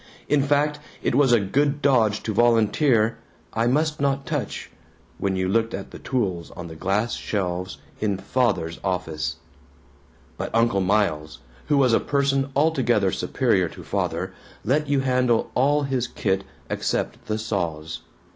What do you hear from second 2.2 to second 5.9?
to volunteer "I must not touch," when you looked